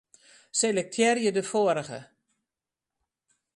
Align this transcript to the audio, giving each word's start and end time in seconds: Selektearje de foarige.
Selektearje 0.59 1.31
de 1.37 1.43
foarige. 1.51 1.99